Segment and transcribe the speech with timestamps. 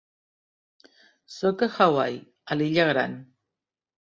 [1.35, 2.17] Sóc a Hawaii,
[2.51, 3.15] a l'illa Gran.